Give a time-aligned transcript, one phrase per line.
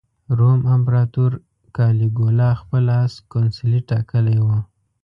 [0.37, 1.31] روم امپراطور
[1.75, 4.47] کالیګولا خپل اس کونسلي ټاکلی و.